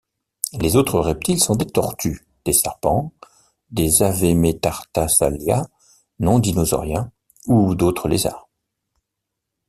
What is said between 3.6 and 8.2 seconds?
des avemetatarsalia non-dinosauriens, ou d'autres